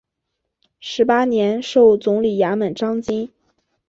[0.79, 3.31] 十八年授总理衙门章京。